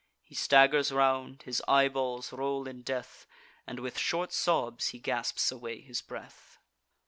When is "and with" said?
3.67-3.99